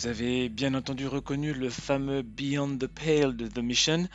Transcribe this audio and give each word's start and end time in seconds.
Vous 0.00 0.06
avez 0.06 0.48
bien 0.48 0.72
entendu 0.72 1.06
reconnu 1.06 1.52
le 1.52 1.68
fameux 1.68 2.22
Beyond 2.22 2.78
the 2.78 2.86
Pale 2.86 3.36
de 3.36 3.46
The 3.46 3.58
Mission, 3.58 4.08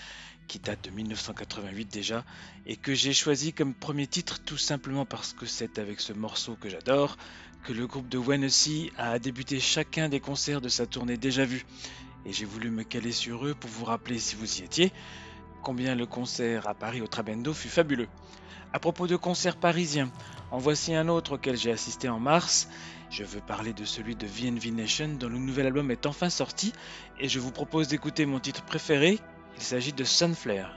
qui 0.48 0.58
date 0.58 0.86
de 0.86 0.90
1988 0.90 1.94
déjà, 1.94 2.26
et 2.66 2.76
que 2.76 2.96
j'ai 2.96 3.14
choisi 3.14 3.54
comme 3.54 3.76
premier 3.76 4.08
titre 4.08 4.40
tout 4.44 4.58
simplement 4.58 5.06
parce 5.06 5.34
que 5.34 5.46
c'est 5.46 5.78
avec 5.78 6.00
ce 6.00 6.12
morceau 6.12 6.56
que 6.56 6.70
j'adore 6.70 7.18
que 7.64 7.72
le 7.72 7.86
groupe 7.86 8.10
de 8.10 8.18
Wennessy 8.18 8.92
a 8.98 9.20
débuté 9.20 9.60
chacun 9.60 10.10
des 10.10 10.20
concerts 10.20 10.60
de 10.60 10.70
sa 10.70 10.88
tournée 10.88 11.18
déjà 11.18 11.46
vue. 11.46 11.68
Et 12.26 12.34
j'ai 12.34 12.46
voulu 12.46 12.72
me 12.72 12.82
caler 12.82 13.12
sur 13.12 13.46
eux 13.46 13.54
pour 13.54 13.70
vous 13.70 13.86
rappeler 13.86 14.18
si 14.18 14.36
vous 14.36 14.62
y 14.62 14.64
étiez, 14.64 14.92
combien 15.62 15.94
le 15.94 16.08
concert 16.08 16.68
à 16.68 16.74
Paris 16.74 17.02
au 17.02 17.08
Trabendo 17.08 17.54
fut 17.54 17.70
fabuleux. 17.70 18.08
À 18.74 18.80
propos 18.80 19.06
de 19.06 19.18
concerts 19.18 19.58
parisiens, 19.58 20.12
en 20.50 20.58
voici 20.58 20.96
un 20.96 21.10
autre 21.10 21.36
auquel 21.36 21.58
j'ai 21.58 21.72
assisté 21.72 22.10
en 22.10 22.20
mars. 22.20 22.70
Je 23.10 23.24
veux 23.24 23.42
parler 23.42 23.74
de 23.74 23.86
celui 23.86 24.16
de 24.16 24.26
VNV 24.26 24.72
Nation 24.72 25.10
dont 25.20 25.30
le 25.30 25.38
nouvel 25.38 25.68
album 25.68 25.92
est 25.92 26.06
enfin 26.06 26.30
sorti 26.30 26.74
et 27.20 27.30
je 27.30 27.40
vous 27.40 27.52
propose 27.52 27.88
d'écouter 27.88 28.26
mon 28.26 28.40
titre 28.40 28.64
préféré. 28.64 29.20
Il 29.56 29.62
s'agit 29.62 29.94
de 29.94 30.04
Sunflare. 30.04 30.76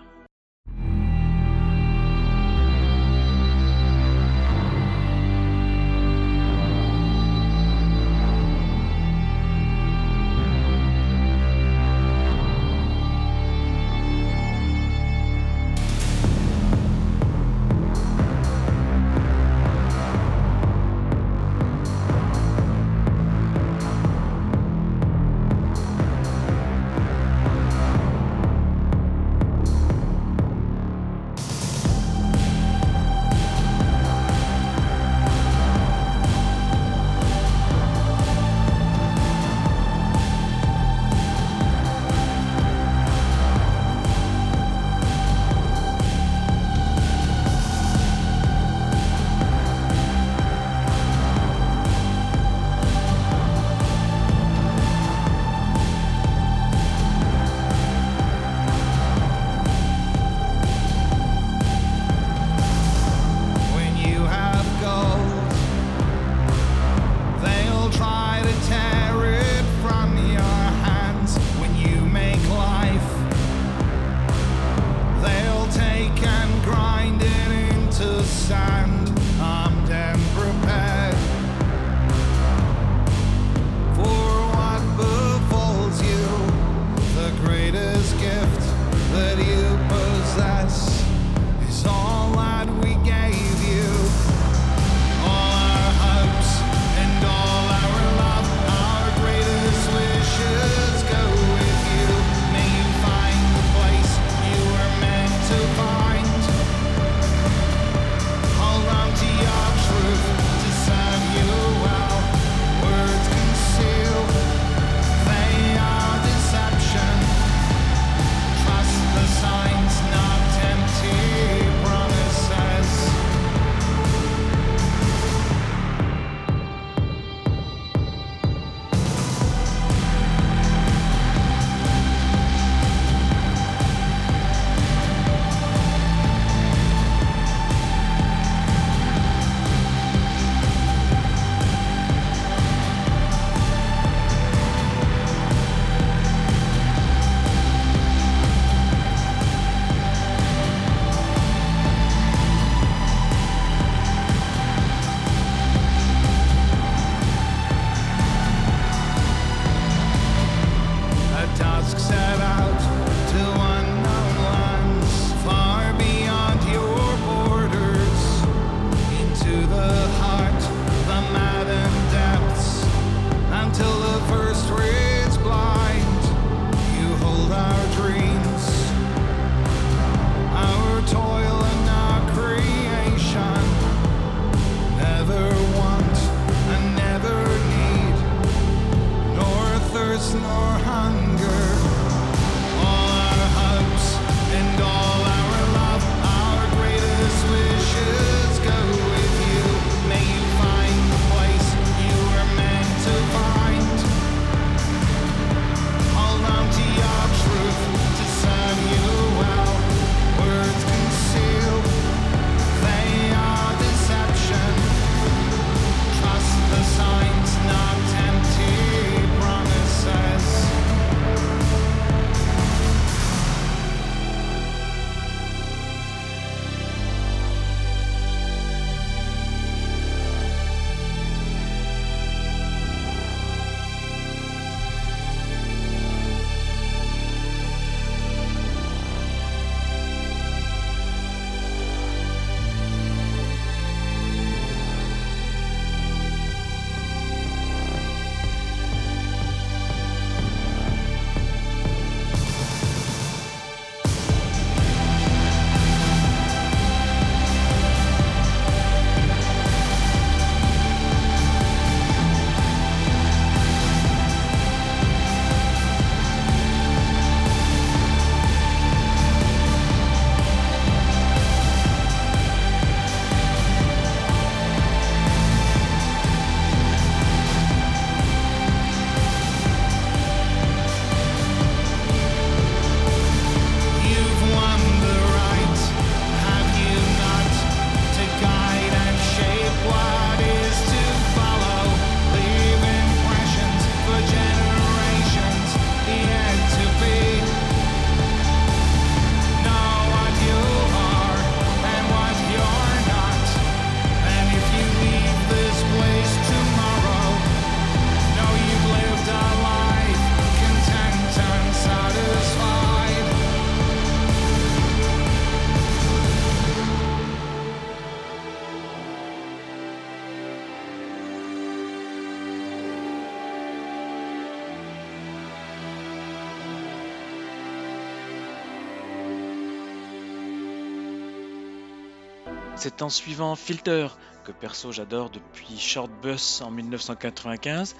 C'est 332.88 333.02
en 333.02 333.10
suivant 333.10 333.54
Filter, 333.54 334.08
que 334.44 334.50
perso 334.50 334.92
j'adore 334.92 335.28
depuis 335.28 335.78
Short 335.78 336.10
Bus 336.22 336.62
en 336.62 336.70
1995. 336.70 337.94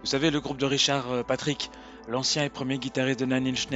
Vous 0.00 0.06
savez, 0.06 0.32
le 0.32 0.40
groupe 0.40 0.56
de 0.56 0.66
Richard 0.66 1.08
euh, 1.12 1.22
Patrick, 1.22 1.70
l'ancien 2.08 2.42
et 2.42 2.50
premier 2.50 2.78
guitariste 2.78 3.20
de 3.20 3.24
Nine 3.24 3.46
Inch. 3.46 3.68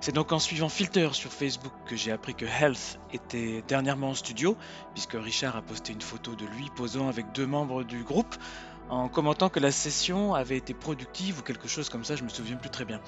C'est 0.00 0.14
donc 0.14 0.30
en 0.30 0.38
suivant 0.38 0.68
Filter 0.68 1.08
sur 1.14 1.32
Facebook 1.32 1.72
que 1.86 1.96
j'ai 1.96 2.12
appris 2.12 2.36
que 2.36 2.44
Health 2.44 3.00
était 3.12 3.64
dernièrement 3.66 4.10
en 4.10 4.14
studio, 4.14 4.56
puisque 4.94 5.14
Richard 5.14 5.56
a 5.56 5.62
posté 5.62 5.92
une 5.92 6.00
photo 6.00 6.36
de 6.36 6.46
lui 6.46 6.70
posant 6.76 7.08
avec 7.08 7.32
deux 7.32 7.46
membres 7.46 7.82
du 7.82 8.04
groupe 8.04 8.36
en 8.88 9.08
commentant 9.08 9.48
que 9.48 9.60
la 9.60 9.72
session 9.72 10.34
avait 10.34 10.56
été 10.56 10.74
productive 10.74 11.40
ou 11.40 11.42
quelque 11.42 11.68
chose 11.68 11.88
comme 11.88 12.04
ça, 12.04 12.16
je 12.16 12.24
me 12.24 12.28
souviens 12.28 12.56
plus 12.56 12.70
très 12.70 12.84
bien. 12.84 13.00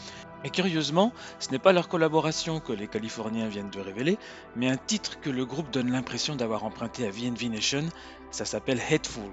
Et 0.44 0.50
curieusement, 0.50 1.12
ce 1.38 1.50
n'est 1.50 1.58
pas 1.58 1.72
leur 1.72 1.88
collaboration 1.88 2.60
que 2.60 2.72
les 2.72 2.86
Californiens 2.86 3.48
viennent 3.48 3.70
de 3.70 3.80
révéler, 3.80 4.18
mais 4.56 4.70
un 4.70 4.76
titre 4.76 5.20
que 5.20 5.30
le 5.30 5.44
groupe 5.44 5.70
donne 5.70 5.90
l'impression 5.90 6.34
d'avoir 6.34 6.64
emprunté 6.64 7.06
à 7.06 7.10
VNV 7.10 7.50
Nation, 7.50 7.84
ça 8.30 8.44
s'appelle 8.44 8.80
Hateful. 8.90 9.30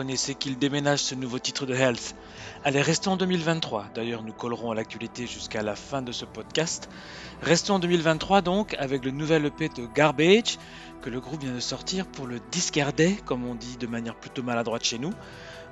Connaissez 0.00 0.34
qu'il 0.34 0.56
déménage 0.56 1.00
ce 1.00 1.14
nouveau 1.14 1.38
titre 1.38 1.66
de 1.66 1.74
Health. 1.74 2.14
Allez, 2.64 2.80
restons 2.80 3.12
en 3.12 3.16
2023. 3.18 3.88
D'ailleurs, 3.94 4.22
nous 4.22 4.32
collerons 4.32 4.70
à 4.70 4.74
l'actualité 4.74 5.26
jusqu'à 5.26 5.60
la 5.60 5.76
fin 5.76 6.00
de 6.00 6.10
ce 6.10 6.24
podcast. 6.24 6.88
Restons 7.42 7.74
en 7.74 7.78
2023 7.80 8.40
donc 8.40 8.74
avec 8.78 9.04
le 9.04 9.10
nouvel 9.10 9.44
EP 9.44 9.68
de 9.68 9.84
Garbage 9.94 10.56
que 11.02 11.10
le 11.10 11.20
groupe 11.20 11.42
vient 11.42 11.52
de 11.52 11.60
sortir 11.60 12.06
pour 12.06 12.26
le 12.26 12.40
Discard 12.50 12.94
Day, 12.94 13.18
comme 13.26 13.44
on 13.44 13.54
dit 13.54 13.76
de 13.76 13.86
manière 13.86 14.14
plutôt 14.14 14.42
maladroite 14.42 14.84
chez 14.84 14.98
nous. 14.98 15.12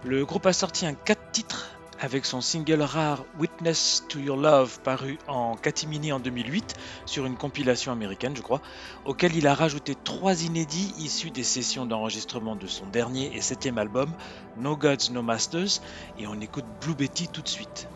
Le 0.05 0.27
groupe 0.27 0.45
a 0.45 0.53
sorti 0.53 0.85
un 0.85 0.93
4 0.93 1.31
titres 1.33 1.78
avec 2.01 2.25
son 2.25 2.41
single 2.41 2.83
rare 2.83 3.25
Witness 3.39 4.05
to 4.09 4.19
Your 4.19 4.37
Love 4.37 4.79
paru 4.81 5.19
en 5.27 5.57
catimini 5.57 6.13
en 6.13 6.21
2008 6.21 6.75
sur 7.07 7.27
une 7.27 7.37
compilation 7.37 7.93
américaine 7.93 8.37
je 8.37 8.43
crois, 8.43 8.63
auquel 9.05 9.37
il 9.37 9.47
a 9.47 9.55
rajouté 9.55 9.95
trois 10.05 10.43
inédits 10.43 10.95
issus 10.99 11.31
des 11.31 11.45
sessions 11.45 11.87
d'enregistrement 11.87 12.57
de 12.57 12.67
son 12.67 12.87
dernier 12.87 13.35
et 13.37 13.41
septième 13.41 13.79
album 13.79 14.13
No 14.57 14.77
Gods 14.77 15.11
No 15.11 15.23
Masters 15.23 15.81
et 16.19 16.27
on 16.27 16.41
écoute 16.41 16.65
Blue 16.81 16.95
Betty 16.95 17.29
tout 17.29 17.43
de 17.43 17.49
suite. 17.49 17.89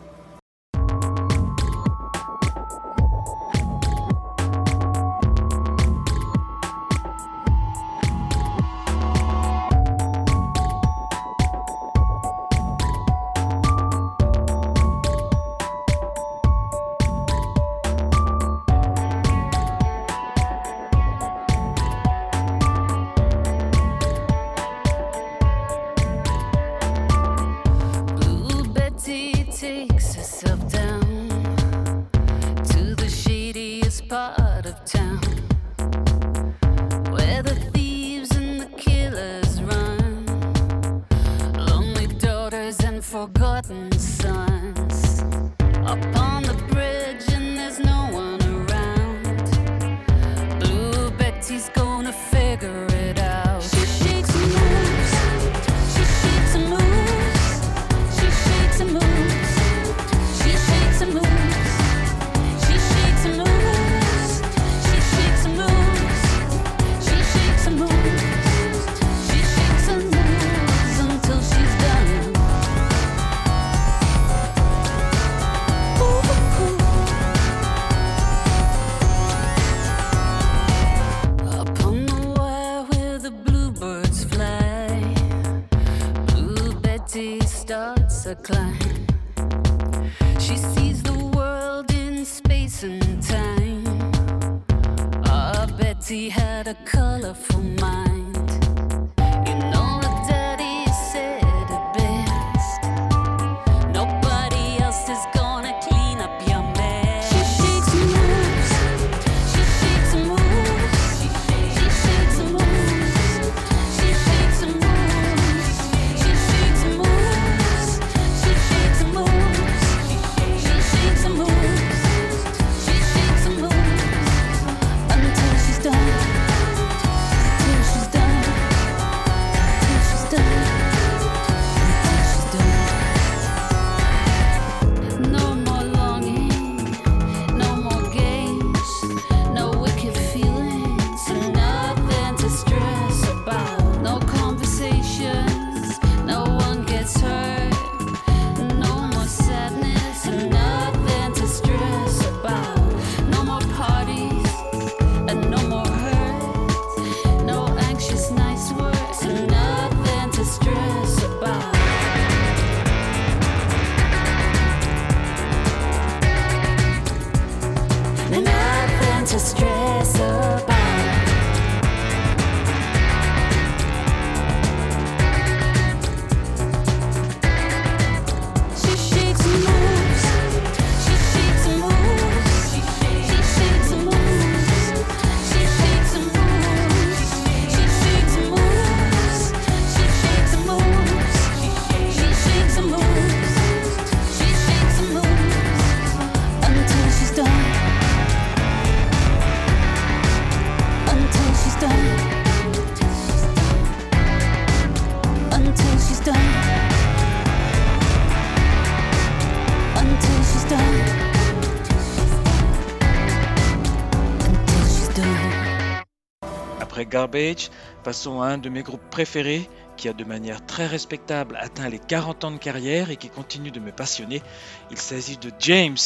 Passons 218.03 218.41
à 218.43 218.47
un 218.47 218.57
de 218.59 218.69
mes 218.69 218.83
groupes 218.83 219.09
préférés 219.09 219.67
qui 219.97 220.07
a 220.07 220.13
de 220.13 220.23
manière 220.23 220.63
très 220.67 220.85
respectable 220.85 221.57
atteint 221.59 221.89
les 221.89 221.97
40 221.97 222.43
ans 222.43 222.51
de 222.51 222.57
carrière 222.57 223.09
et 223.09 223.15
qui 223.15 223.29
continue 223.29 223.71
de 223.71 223.79
me 223.79 223.91
passionner. 223.91 224.43
Il 224.91 224.97
s'agit 224.97 225.37
de 225.37 225.51
James, 225.57 225.97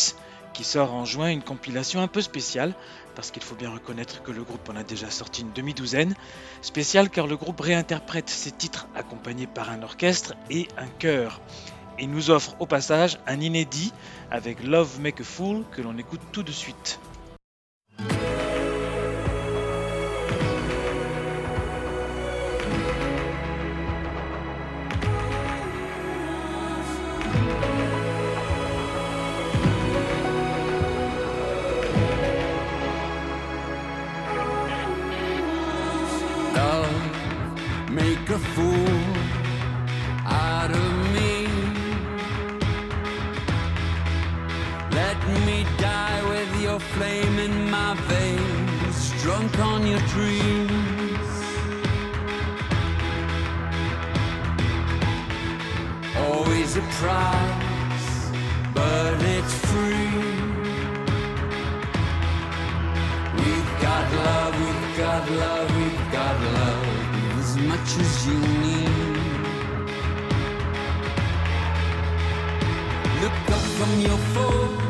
qui 0.54 0.64
sort 0.64 0.94
en 0.94 1.04
juin 1.04 1.30
une 1.30 1.42
compilation 1.42 2.02
un 2.02 2.08
peu 2.08 2.22
spéciale, 2.22 2.74
parce 3.14 3.32
qu'il 3.32 3.44
faut 3.44 3.56
bien 3.56 3.70
reconnaître 3.70 4.24
que 4.24 4.32
le 4.32 4.44
groupe 4.44 4.70
en 4.70 4.78
a 4.78 4.84
déjà 4.84 5.12
sorti 5.12 5.42
une 5.42 5.52
demi-douzaine. 5.52 6.16
Spéciale 6.62 7.10
car 7.10 7.28
le 7.28 7.36
groupe 7.36 7.60
réinterprète 7.60 8.30
ses 8.30 8.52
titres 8.52 8.88
accompagnés 8.96 9.48
par 9.48 9.70
un 9.70 9.84
orchestre 9.84 10.34
et 10.50 10.70
un 10.78 10.88
chœur. 10.88 11.42
Et 12.00 12.08
nous 12.08 12.30
offre 12.30 12.56
au 12.60 12.68
passage 12.68 13.20
un 13.28 13.42
inédit 13.42 13.92
avec 14.32 14.64
Love 14.64 15.02
Make 15.02 15.20
a 15.20 15.24
Fool 15.26 15.66
que 15.76 15.82
l'on 15.82 15.98
écoute 15.98 16.22
tout 16.32 16.44
de 16.44 16.54
suite. 16.54 17.02
fool 38.38 39.04
out 40.26 40.72
of 40.72 41.14
me. 41.16 41.48
Let 44.92 45.18
me 45.46 45.66
die 45.78 46.22
with 46.30 46.62
your 46.62 46.80
flame 46.80 47.40
in 47.40 47.70
my 47.70 47.94
veins, 48.12 49.24
drunk 49.24 49.58
on 49.60 49.86
your 49.86 50.00
dreams. 50.16 51.30
Always 56.18 56.78
a 56.78 56.86
price, 57.02 58.32
but 58.74 59.16
it's 59.36 59.54
free. 59.68 60.07
you 68.28 68.40
need. 68.64 68.90
Look 73.22 73.52
up 73.56 73.64
from 73.78 74.02
your 74.02 74.18
phone. 74.34 74.87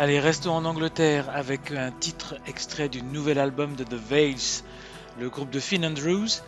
Allez, 0.00 0.18
restons 0.18 0.52
en 0.52 0.64
Angleterre 0.64 1.28
avec 1.28 1.72
un 1.72 1.90
titre 1.90 2.36
extrait 2.46 2.88
du 2.88 3.02
nouvel 3.02 3.38
album 3.38 3.74
de 3.74 3.84
The 3.84 3.92
Veils, 3.92 4.62
le 5.18 5.28
groupe 5.28 5.50
de 5.50 5.60
Finn 5.60 5.84
Andrews, 5.84 6.40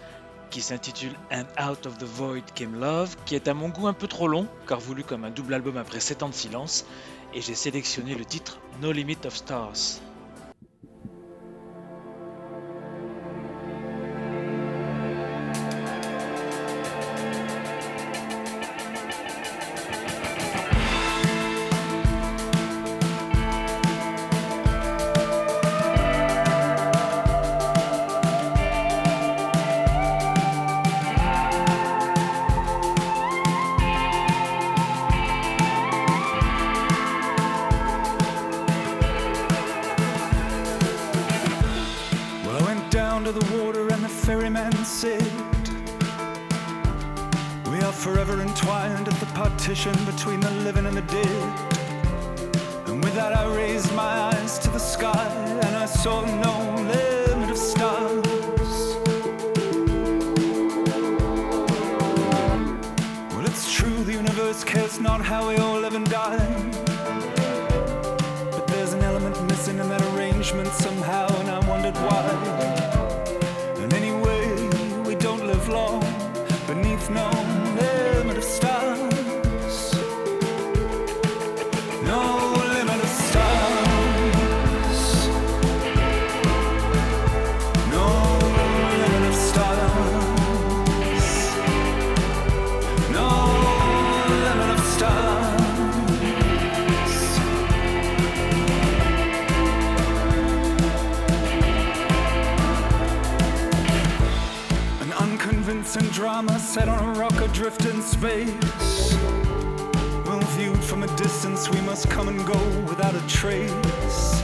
qui 0.48 0.62
s'intitule 0.62 1.12
And 1.30 1.44
Out 1.62 1.84
of 1.84 1.98
the 1.98 2.04
Void 2.04 2.44
Came 2.54 2.80
Love, 2.80 3.14
qui 3.26 3.34
est 3.34 3.48
à 3.48 3.52
mon 3.52 3.68
goût 3.68 3.88
un 3.88 3.92
peu 3.92 4.08
trop 4.08 4.26
long, 4.26 4.46
car 4.66 4.80
voulu 4.80 5.04
comme 5.04 5.26
un 5.26 5.30
double 5.30 5.52
album 5.52 5.76
après 5.76 6.00
7 6.00 6.22
ans 6.22 6.30
de 6.30 6.34
silence, 6.34 6.86
et 7.34 7.42
j'ai 7.42 7.54
sélectionné 7.54 8.14
le 8.14 8.24
titre 8.24 8.58
No 8.80 8.90
Limit 8.90 9.18
of 9.26 9.36
Stars. 9.36 10.00
Space. 108.22 109.14
Well, 110.24 110.38
viewed 110.54 110.84
from 110.84 111.02
a 111.02 111.08
distance, 111.16 111.68
we 111.68 111.80
must 111.80 112.08
come 112.08 112.28
and 112.28 112.38
go 112.46 112.60
without 112.88 113.16
a 113.16 113.26
trace. 113.26 114.42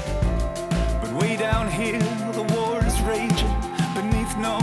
But 1.01 1.13
way 1.13 1.37
down 1.37 1.71
here, 1.71 2.01
the 2.33 2.43
war 2.55 2.85
is 2.85 3.01
raging 3.03 3.57
beneath 3.95 4.37
no 4.37 4.59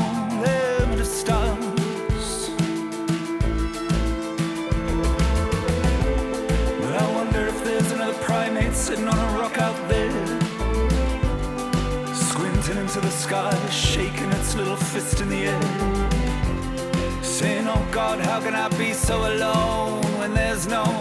limit 0.46 1.00
of 1.00 1.08
stars. 1.08 2.50
But 6.82 6.94
I 7.04 7.06
wonder 7.16 7.48
if 7.48 7.64
there's 7.64 7.92
another 7.94 8.18
primate 8.30 8.74
sitting 8.74 9.08
on 9.08 9.18
a 9.18 9.40
rock 9.40 9.58
out 9.60 9.80
there. 9.88 10.12
Squinting 12.14 12.78
into 12.84 13.00
the 13.00 13.12
sky, 13.12 13.56
shaking 13.70 14.25
so 19.06 19.28
alone 19.32 20.02
when 20.18 20.34
there's 20.34 20.66
no 20.66 20.95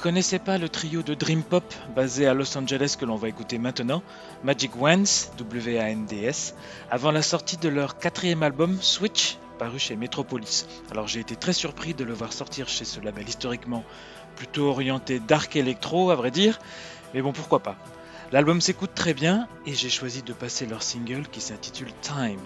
Connaissais 0.00 0.38
pas 0.38 0.56
le 0.56 0.70
trio 0.70 1.02
de 1.02 1.12
Dream 1.12 1.42
Pop 1.42 1.62
basé 1.94 2.26
à 2.26 2.32
Los 2.32 2.56
Angeles 2.56 2.96
que 2.98 3.04
l'on 3.04 3.16
va 3.16 3.28
écouter 3.28 3.58
maintenant, 3.58 4.02
Magic 4.42 4.74
Wands, 4.80 5.28
W-A-N-D-S, 5.36 6.54
avant 6.90 7.10
la 7.10 7.20
sortie 7.20 7.58
de 7.58 7.68
leur 7.68 7.98
quatrième 7.98 8.42
album 8.42 8.78
Switch, 8.80 9.36
paru 9.58 9.78
chez 9.78 9.96
Metropolis. 9.96 10.66
Alors 10.90 11.06
j'ai 11.06 11.20
été 11.20 11.36
très 11.36 11.52
surpris 11.52 11.92
de 11.92 12.04
le 12.04 12.14
voir 12.14 12.32
sortir 12.32 12.66
chez 12.66 12.86
ce 12.86 12.98
label 13.00 13.28
historiquement 13.28 13.84
plutôt 14.36 14.70
orienté 14.70 15.20
dark 15.20 15.54
electro 15.56 16.10
à 16.10 16.14
vrai 16.14 16.30
dire, 16.30 16.58
mais 17.12 17.20
bon 17.20 17.34
pourquoi 17.34 17.60
pas. 17.60 17.76
L'album 18.32 18.62
s'écoute 18.62 18.92
très 18.94 19.12
bien 19.12 19.48
et 19.66 19.74
j'ai 19.74 19.90
choisi 19.90 20.22
de 20.22 20.32
passer 20.32 20.64
leur 20.64 20.82
single 20.82 21.28
qui 21.30 21.42
s'intitule. 21.42 21.92
Time 22.00 22.40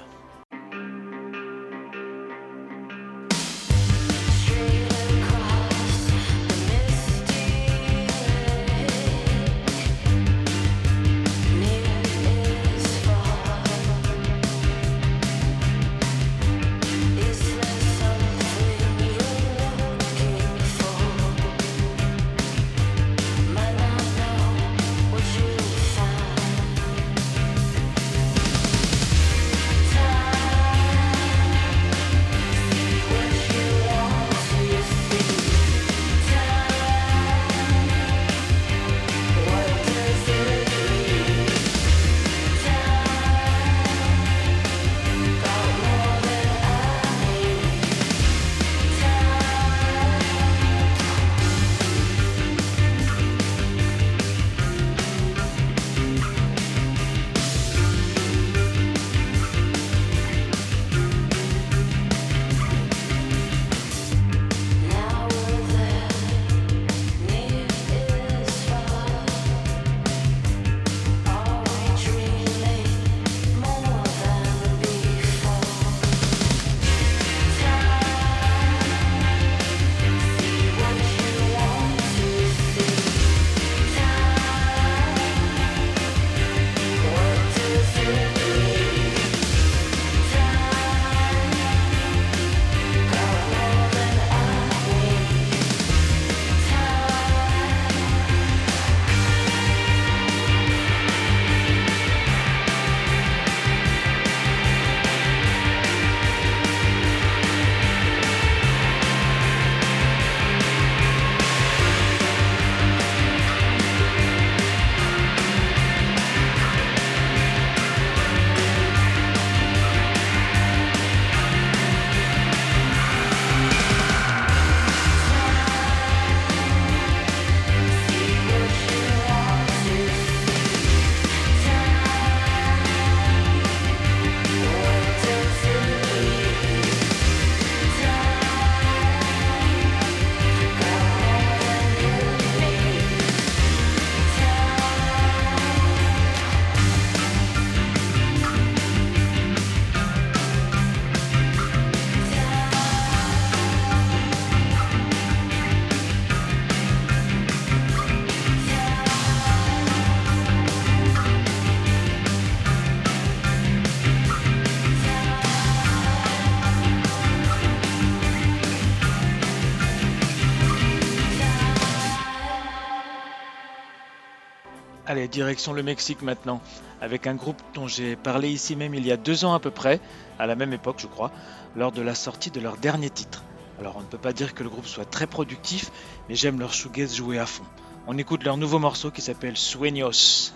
Allez, 175.15 175.29
direction 175.29 175.73
le 175.73 175.85
Mexique 175.85 176.23
maintenant, 176.23 176.61
avec 177.01 177.29
un 177.29 177.37
groupe 177.37 177.63
dont 177.73 177.87
j'ai 177.87 178.17
parlé 178.17 178.51
ici 178.51 178.75
même 178.75 178.97
il 178.97 179.07
y 179.07 179.13
a 179.13 179.17
deux 179.17 179.45
ans 179.45 179.55
à 179.55 179.61
peu 179.61 179.71
près, 179.71 180.01
à 180.41 180.47
la 180.49 180.57
même 180.57 180.73
époque 180.73 180.97
je 180.99 181.07
crois, 181.07 181.31
lors 181.77 181.93
de 181.93 182.03
la 182.03 182.17
sortie 182.17 182.51
de 182.51 182.59
leur 182.59 182.79
dernier 182.79 183.11
titre. 183.11 183.45
Alors 183.79 183.95
on 183.97 184.01
ne 184.01 184.07
peut 184.07 184.19
pas 184.19 184.33
dire 184.33 184.55
que 184.55 184.65
le 184.65 184.69
groupe 184.71 184.87
soit 184.87 185.05
très 185.05 185.29
productif, 185.29 185.93
mais 186.29 186.35
j'aime 186.35 186.59
leur 186.59 186.73
shoegaze 186.73 187.15
jouer 187.15 187.39
à 187.39 187.47
fond. 187.47 187.63
On 188.09 188.19
écoute 188.19 188.43
leur 188.43 188.57
nouveau 188.57 188.81
morceau 188.81 189.13
qui 189.13 189.21
s'appelle 189.23 189.57
Sueños. 189.57 190.51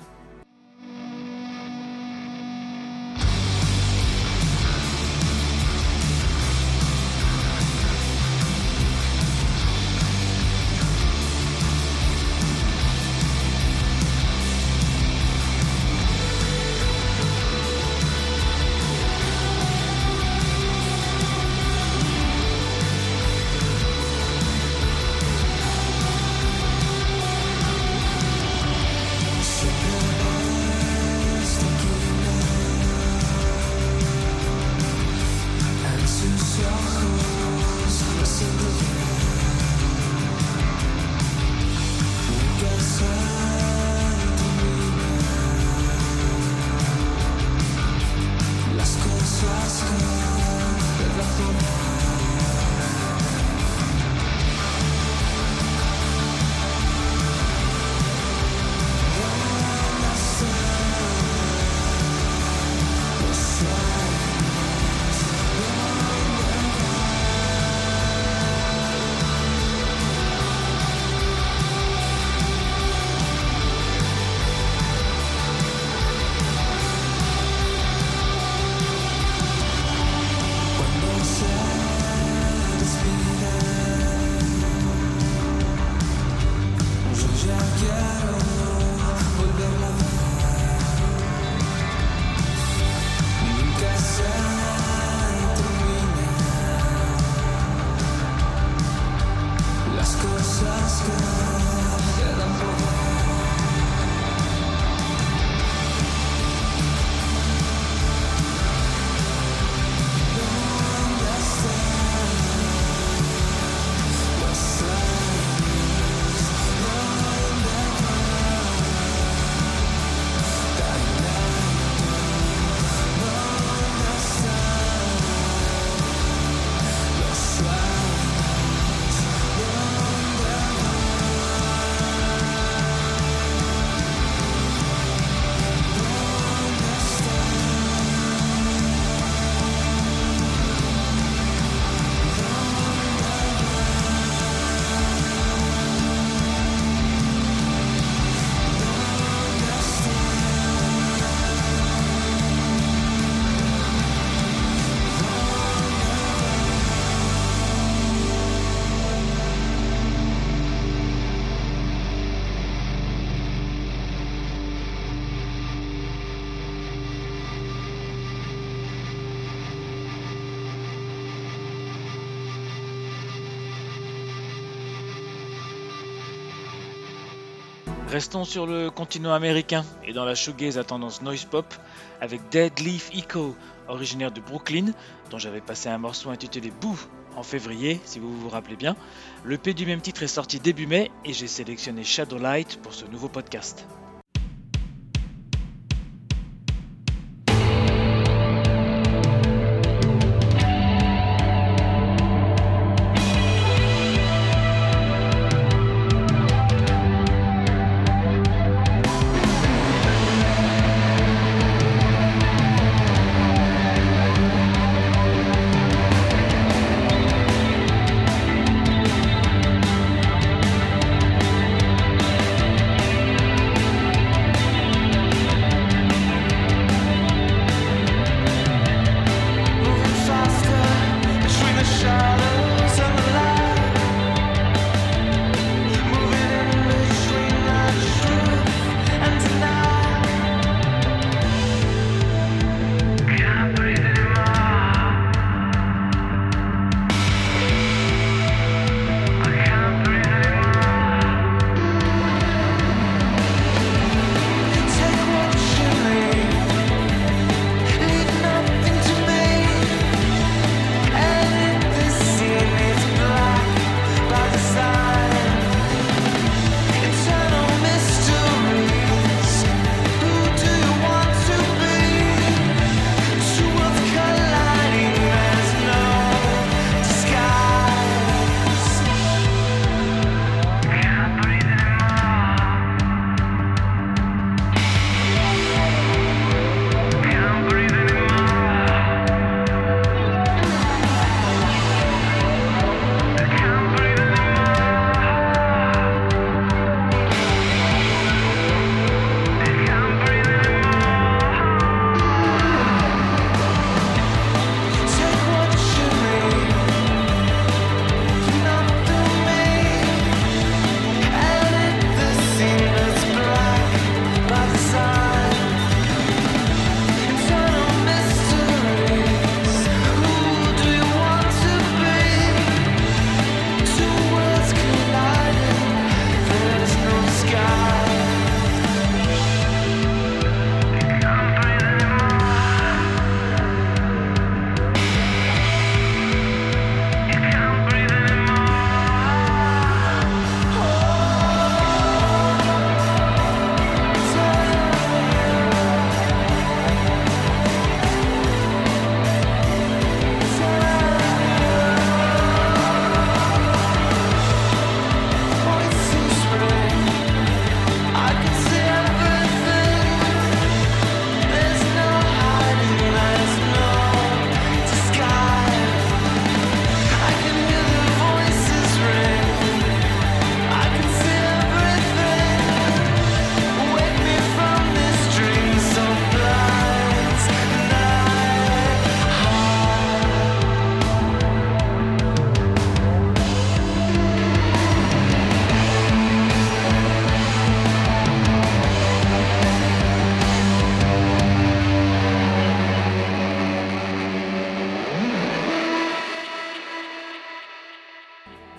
Restons 178.18 178.42
sur 178.42 178.66
le 178.66 178.90
continent 178.90 179.32
américain 179.32 179.84
et 180.04 180.12
dans 180.12 180.24
la 180.24 180.34
shoegaze 180.34 180.76
à 180.76 180.82
tendance 180.82 181.22
noise 181.22 181.44
pop 181.44 181.72
avec 182.20 182.40
Dead 182.50 182.76
Leaf 182.80 183.10
Echo, 183.14 183.54
originaire 183.86 184.32
de 184.32 184.40
Brooklyn, 184.40 184.86
dont 185.30 185.38
j'avais 185.38 185.60
passé 185.60 185.88
un 185.88 185.98
morceau 185.98 186.30
intitulé 186.30 186.72
Boo 186.80 186.98
en 187.36 187.44
février, 187.44 188.00
si 188.04 188.18
vous 188.18 188.36
vous 188.36 188.48
rappelez 188.48 188.74
bien. 188.74 188.96
Le 189.44 189.56
P 189.56 189.72
du 189.72 189.86
même 189.86 190.00
titre 190.00 190.24
est 190.24 190.26
sorti 190.26 190.58
début 190.58 190.88
mai 190.88 191.12
et 191.24 191.32
j'ai 191.32 191.46
sélectionné 191.46 192.02
Shadowlight 192.02 192.82
pour 192.82 192.92
ce 192.92 193.04
nouveau 193.04 193.28
podcast. 193.28 193.86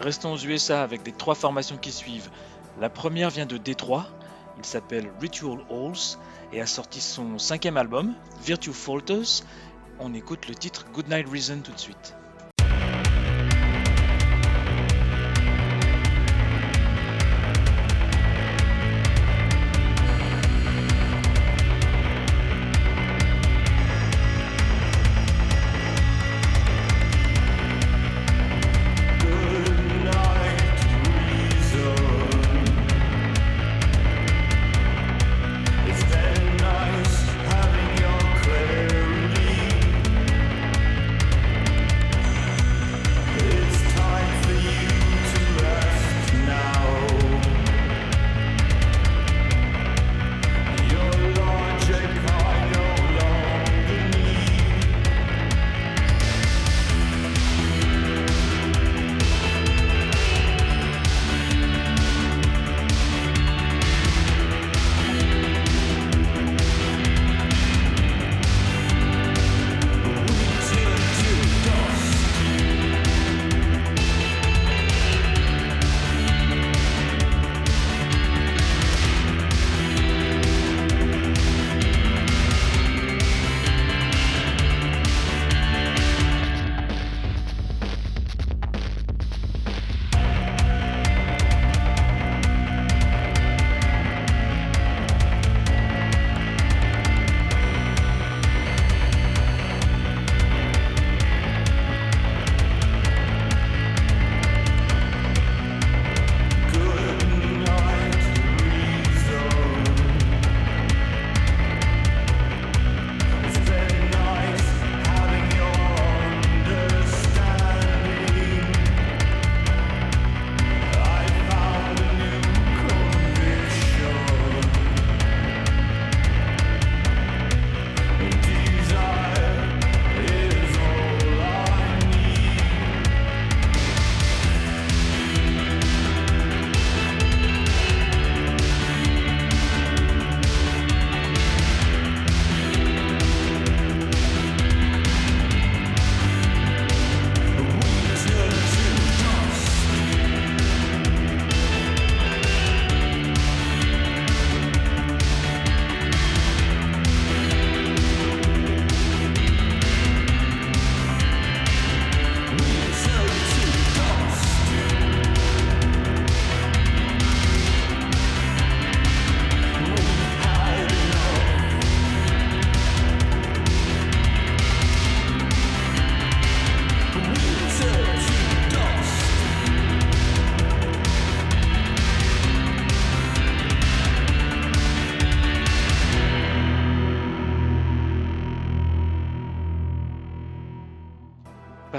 Restons 0.09 0.33
aux 0.33 0.43
USA 0.43 0.81
avec 0.81 1.05
les 1.05 1.11
trois 1.11 1.35
formations 1.35 1.77
qui 1.77 1.91
suivent. 1.91 2.31
La 2.79 2.89
première 2.89 3.29
vient 3.29 3.45
de 3.45 3.57
Détroit, 3.57 4.07
il 4.57 4.65
s'appelle 4.65 5.07
Ritual 5.21 5.59
Halls 5.69 6.17
et 6.51 6.61
a 6.61 6.65
sorti 6.65 6.99
son 6.99 7.37
cinquième 7.37 7.77
album, 7.77 8.15
Virtue 8.43 8.73
Falters. 8.73 9.43
On 9.99 10.15
écoute 10.15 10.47
le 10.47 10.55
titre 10.55 10.87
Goodnight 10.91 11.29
Reason 11.29 11.59
tout 11.63 11.73
de 11.73 11.77
suite. 11.77 12.15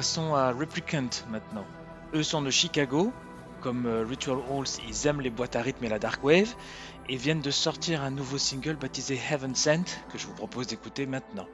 Passons 0.00 0.34
à 0.34 0.50
Replicant 0.50 1.10
maintenant. 1.28 1.66
Eux 2.14 2.22
sont 2.22 2.40
de 2.40 2.48
Chicago. 2.48 3.12
Comme 3.60 3.84
euh, 3.84 4.02
Ritual 4.02 4.38
Halls, 4.48 4.80
ils 4.88 5.06
aiment 5.06 5.20
les 5.20 5.28
boîtes 5.28 5.56
à 5.56 5.60
rythme 5.60 5.84
et 5.84 5.90
la 5.90 5.98
dark 5.98 6.24
wave 6.24 6.54
et 7.10 7.16
viennent 7.16 7.42
de 7.42 7.50
sortir 7.50 8.02
un 8.02 8.10
nouveau 8.10 8.38
single 8.38 8.76
baptisé 8.76 9.20
Heaven 9.30 9.54
Sent 9.54 9.84
que 10.10 10.16
je 10.16 10.26
vous 10.26 10.32
propose 10.32 10.68
d'écouter 10.68 11.04
maintenant. 11.04 11.46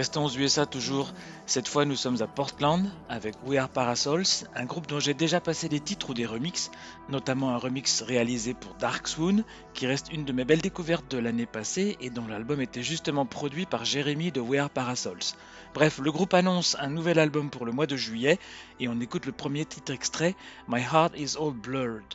Restons 0.00 0.24
aux 0.24 0.34
USA 0.34 0.64
toujours. 0.64 1.12
Cette 1.44 1.68
fois, 1.68 1.84
nous 1.84 1.94
sommes 1.94 2.22
à 2.22 2.26
Portland 2.26 2.90
avec 3.10 3.34
We 3.44 3.58
Are 3.58 3.68
Parasols, 3.68 4.24
un 4.54 4.64
groupe 4.64 4.86
dont 4.86 4.98
j'ai 4.98 5.12
déjà 5.12 5.42
passé 5.42 5.68
des 5.68 5.78
titres 5.78 6.08
ou 6.08 6.14
des 6.14 6.24
remixes, 6.24 6.70
notamment 7.10 7.50
un 7.50 7.58
remix 7.58 8.00
réalisé 8.00 8.54
pour 8.54 8.72
Dark 8.76 9.06
Swoon, 9.06 9.44
qui 9.74 9.86
reste 9.86 10.10
une 10.10 10.24
de 10.24 10.32
mes 10.32 10.46
belles 10.46 10.62
découvertes 10.62 11.10
de 11.10 11.18
l'année 11.18 11.44
passée 11.44 11.98
et 12.00 12.08
dont 12.08 12.26
l'album 12.26 12.62
était 12.62 12.82
justement 12.82 13.26
produit 13.26 13.66
par 13.66 13.84
Jérémy 13.84 14.32
de 14.32 14.40
We 14.40 14.58
Are 14.58 14.70
Parasols. 14.70 15.36
Bref, 15.74 15.98
le 15.98 16.10
groupe 16.10 16.32
annonce 16.32 16.78
un 16.80 16.88
nouvel 16.88 17.18
album 17.18 17.50
pour 17.50 17.66
le 17.66 17.72
mois 17.72 17.86
de 17.86 17.96
juillet 17.96 18.38
et 18.80 18.88
on 18.88 18.98
écoute 19.00 19.26
le 19.26 19.32
premier 19.32 19.66
titre 19.66 19.92
extrait, 19.92 20.34
My 20.66 20.80
Heart 20.80 21.12
is 21.18 21.36
All 21.38 21.52
Blurred. 21.52 22.14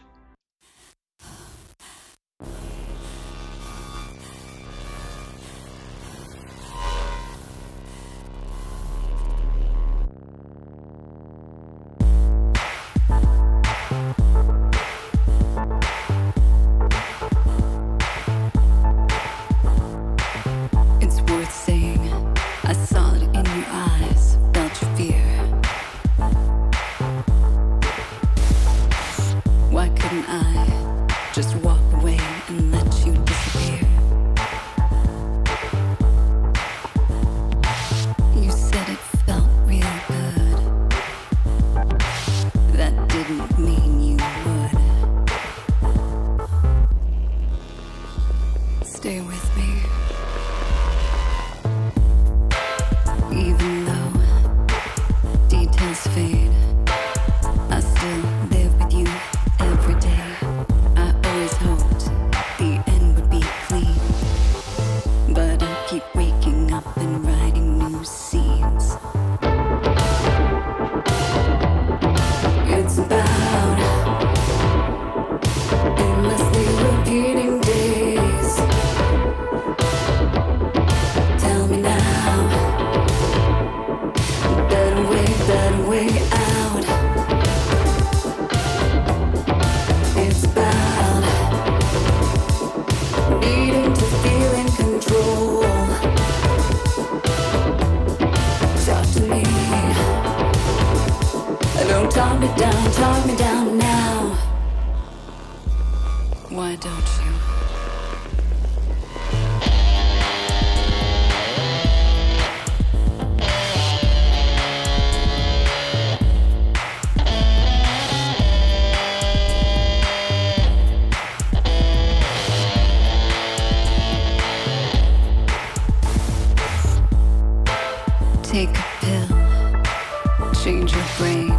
change 130.65 130.93
your 130.93 131.05
brain. 131.19 131.51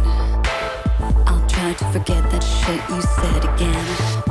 I'll 1.27 1.47
try 1.47 1.71
to 1.71 1.85
forget 1.93 2.29
that 2.29 2.43
shit 2.43 2.81
you 2.89 3.01
said 3.01 3.45
again. 3.55 4.26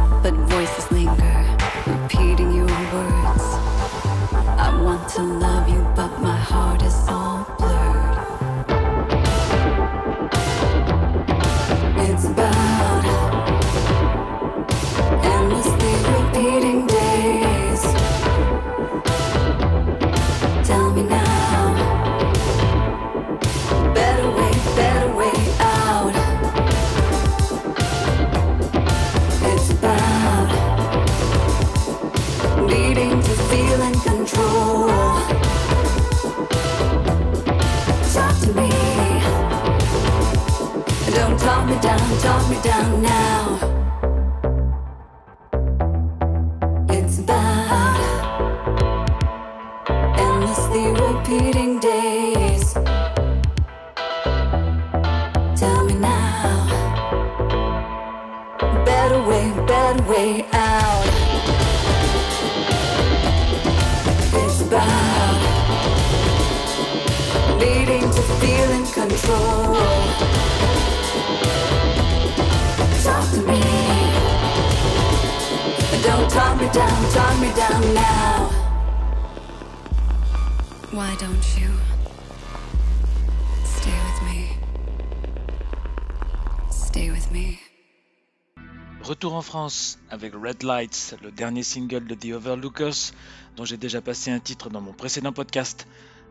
Avec 90.10 90.34
Red 90.34 90.64
Lights, 90.64 91.16
le 91.22 91.30
dernier 91.30 91.62
single 91.62 92.06
de 92.06 92.14
The 92.14 92.34
Overlookers, 92.34 93.12
dont 93.56 93.64
j'ai 93.64 93.78
déjà 93.78 94.02
passé 94.02 94.30
un 94.30 94.38
titre 94.38 94.68
dans 94.68 94.82
mon 94.82 94.92
précédent 94.92 95.32
podcast. 95.32 95.86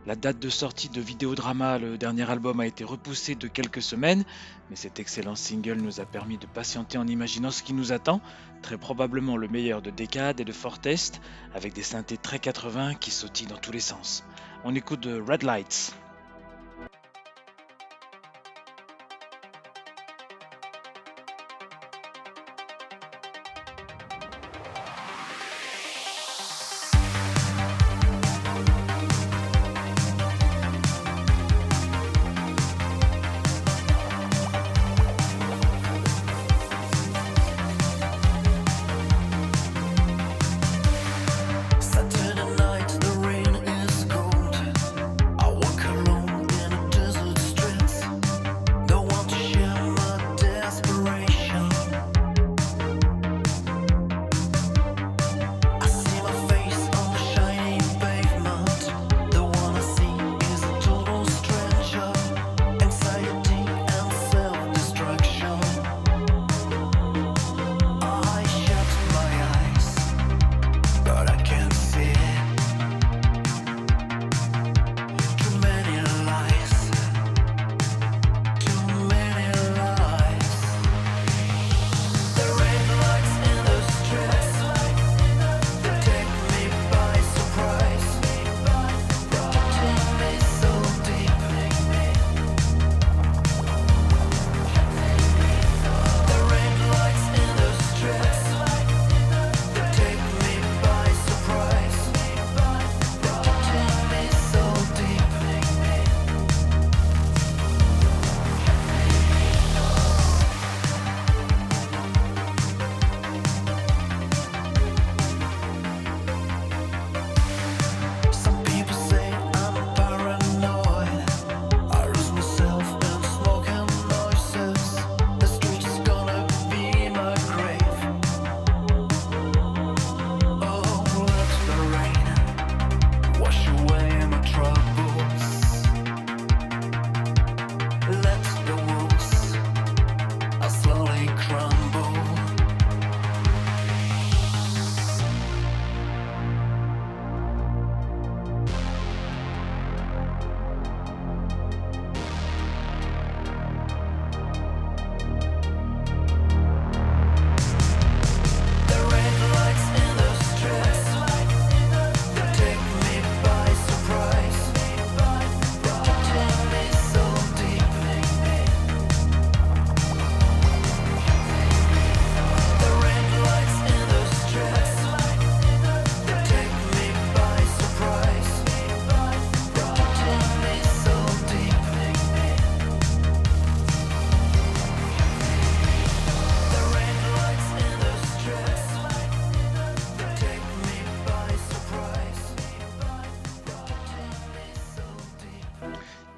La 0.05 0.15
date 0.15 0.37
de 0.37 0.49
sortie 0.49 0.89
de 0.89 1.01
Vidéodrama, 1.01 1.79
le 1.79 1.97
dernier 1.97 2.29
album, 2.29 2.59
a 2.59 2.67
été 2.67 2.83
repoussée 2.83 3.33
de 3.33 3.47
quelques 3.47 3.81
semaines, 3.81 4.23
mais 4.69 4.75
cet 4.75 4.99
excellent 4.99 5.33
single 5.33 5.77
nous 5.81 5.99
a 5.99 6.05
permis 6.05 6.37
de 6.37 6.45
patienter 6.45 6.99
en 6.99 7.07
imaginant 7.07 7.49
ce 7.49 7.63
qui 7.63 7.73
nous 7.73 7.91
attend, 7.91 8.21
très 8.61 8.77
probablement 8.77 9.37
le 9.37 9.47
meilleur 9.47 9.81
de 9.81 9.89
Decade 9.89 10.39
et 10.39 10.45
de 10.45 10.51
Fortest, 10.51 11.19
avec 11.55 11.73
des 11.73 11.81
synthés 11.81 12.17
très 12.17 12.37
80 12.37 12.93
qui 12.93 13.09
sautillent 13.09 13.47
dans 13.47 13.57
tous 13.57 13.71
les 13.71 13.79
sens. 13.79 14.23
On 14.63 14.75
écoute 14.75 15.07
Red 15.27 15.41
Lights. 15.41 15.95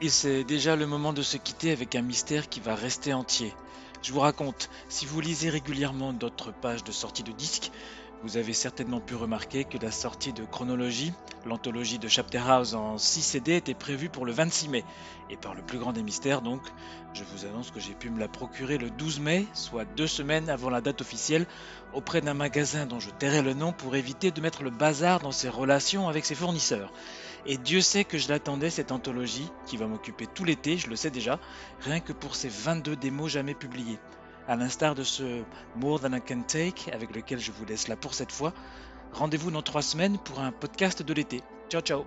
C'est 0.09 0.45
déjà 0.45 0.75
le 0.75 0.87
moment 0.87 1.11
de 1.11 1.21
se 1.21 1.37
quitter 1.37 1.71
avec 1.71 1.95
un 1.95 2.01
mystère 2.01 2.47
qui 2.47 2.59
va 2.59 2.75
rester 2.75 3.13
entier. 3.13 3.53
Je 4.03 4.13
vous 4.13 4.21
raconte, 4.21 4.69
si 4.89 5.05
vous 5.05 5.19
lisez 5.19 5.49
régulièrement 5.49 6.13
d'autres 6.13 6.51
pages 6.51 6.83
de 6.83 6.91
sortie 6.91 7.23
de 7.23 7.31
disques, 7.33 7.71
vous 8.23 8.37
avez 8.37 8.53
certainement 8.53 9.01
pu 9.01 9.15
remarquer 9.15 9.65
que 9.65 9.77
la 9.77 9.91
sortie 9.91 10.33
de 10.33 10.45
Chronologie, 10.45 11.11
l'anthologie 11.45 11.99
de 11.99 12.07
Chapter 12.07 12.41
House 12.47 12.73
en 12.73 12.97
6 12.97 13.21
CD, 13.21 13.57
était 13.57 13.73
prévue 13.73 14.09
pour 14.09 14.25
le 14.25 14.31
26 14.31 14.69
mai. 14.69 14.85
Et 15.29 15.35
par 15.35 15.55
le 15.55 15.61
plus 15.61 15.77
grand 15.77 15.93
des 15.93 16.03
mystères, 16.03 16.41
donc, 16.41 16.61
je 17.13 17.23
vous 17.25 17.45
annonce 17.45 17.69
que 17.71 17.79
j'ai 17.79 17.93
pu 17.93 18.09
me 18.09 18.19
la 18.19 18.27
procurer 18.27 18.77
le 18.77 18.89
12 18.89 19.19
mai, 19.19 19.45
soit 19.53 19.85
deux 19.85 20.07
semaines 20.07 20.49
avant 20.49 20.69
la 20.69 20.81
date 20.81 21.01
officielle, 21.01 21.45
auprès 21.93 22.21
d'un 22.21 22.33
magasin 22.33 22.85
dont 22.85 22.99
je 22.99 23.09
tairai 23.09 23.41
le 23.41 23.53
nom 23.53 23.73
pour 23.73 23.95
éviter 23.95 24.31
de 24.31 24.41
mettre 24.41 24.63
le 24.63 24.69
bazar 24.69 25.19
dans 25.19 25.31
ses 25.31 25.49
relations 25.49 26.07
avec 26.07 26.25
ses 26.25 26.35
fournisseurs. 26.35 26.91
Et 27.47 27.57
Dieu 27.57 27.79
sait 27.79 28.03
que 28.03 28.17
je 28.17 28.27
l'attendais 28.27 28.69
cette 28.69 28.91
anthologie, 28.91 29.49
qui 29.65 29.77
va 29.77 29.87
m'occuper 29.87 30.27
tout 30.27 30.43
l'été, 30.43 30.77
je 30.77 30.89
le 30.89 30.97
sais 30.97 31.09
déjà, 31.09 31.39
rien 31.79 32.01
que 32.01 32.11
pour 32.11 32.35
ces 32.35 32.49
22 32.49 32.97
démos 32.97 33.31
jamais 33.31 33.55
publiées 33.55 33.99
à 34.47 34.55
l'instar 34.55 34.95
de 34.95 35.03
ce 35.03 35.43
More 35.75 36.01
Than 36.01 36.13
I 36.13 36.21
Can 36.21 36.41
Take, 36.41 36.91
avec 36.91 37.15
lequel 37.15 37.39
je 37.39 37.51
vous 37.51 37.65
laisse 37.65 37.87
là 37.87 37.95
pour 37.95 38.13
cette 38.13 38.31
fois. 38.31 38.53
Rendez-vous 39.13 39.51
dans 39.51 39.61
trois 39.61 39.81
semaines 39.81 40.17
pour 40.17 40.39
un 40.39 40.51
podcast 40.51 41.01
de 41.01 41.13
l'été. 41.13 41.41
Ciao 41.69 41.81
ciao 41.81 42.05